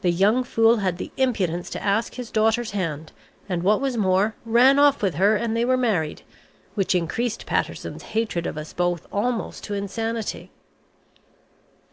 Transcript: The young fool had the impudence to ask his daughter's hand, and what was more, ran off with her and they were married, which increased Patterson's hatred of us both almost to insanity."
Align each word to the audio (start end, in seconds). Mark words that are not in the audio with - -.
The 0.00 0.10
young 0.10 0.42
fool 0.42 0.78
had 0.78 0.98
the 0.98 1.12
impudence 1.16 1.70
to 1.70 1.80
ask 1.84 2.14
his 2.14 2.32
daughter's 2.32 2.72
hand, 2.72 3.12
and 3.48 3.62
what 3.62 3.80
was 3.80 3.96
more, 3.96 4.34
ran 4.44 4.80
off 4.80 5.00
with 5.00 5.14
her 5.14 5.36
and 5.36 5.56
they 5.56 5.64
were 5.64 5.76
married, 5.76 6.22
which 6.74 6.92
increased 6.92 7.46
Patterson's 7.46 8.02
hatred 8.02 8.48
of 8.48 8.58
us 8.58 8.72
both 8.72 9.06
almost 9.12 9.62
to 9.62 9.74
insanity." 9.74 10.50